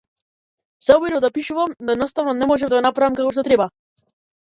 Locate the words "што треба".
3.39-3.73